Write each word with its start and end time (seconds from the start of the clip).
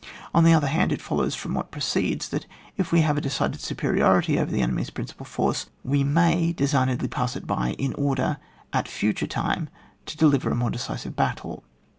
On 0.33 0.43
the 0.43 0.51
other 0.55 0.65
hand, 0.65 0.91
it 0.91 0.99
follows 0.99 1.35
from 1.35 1.53
what 1.53 1.69
precedes, 1.69 2.29
that 2.29 2.47
if 2.75 2.91
we 2.91 3.01
have 3.01 3.19
a 3.19 3.21
de 3.21 3.29
cided 3.29 3.61
superiority 3.61 4.39
over 4.39 4.51
the 4.51 4.63
enemy's 4.63 4.89
principal 4.89 5.27
force, 5.27 5.67
we 5.83 6.03
may 6.03 6.53
designedly 6.53 7.07
pass 7.07 7.35
it 7.35 7.45
by 7.45 7.73
in 7.73 7.93
order 7.93 8.39
at 8.73 8.87
a 8.87 8.91
future 8.91 9.27
time 9.27 9.69
to 10.07 10.17
delirer 10.17 10.53
a 10.53 10.55
more 10.55 10.71
decisive 10.71 11.15
battle. 11.15 11.63